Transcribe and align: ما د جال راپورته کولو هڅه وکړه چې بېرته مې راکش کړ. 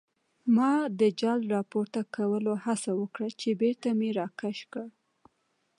ما 0.55 0.71
د 0.99 1.01
جال 1.19 1.41
راپورته 1.55 2.01
کولو 2.15 2.53
هڅه 2.65 2.91
وکړه 3.01 3.29
چې 3.39 3.49
بېرته 3.61 3.89
مې 3.99 4.09
راکش 4.19 4.57
کړ. 4.73 4.87